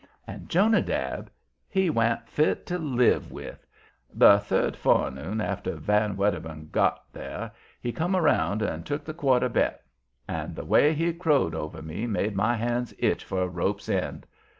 [0.25, 1.29] And Jonadab!
[1.69, 3.67] he wa'n't fit to live with.
[4.11, 9.47] The third forenoon after Van Wedderburn got there he come around and took the quarter
[9.47, 9.83] bet.
[10.27, 14.25] And the way he crowed over me made my hands itch for a rope's end.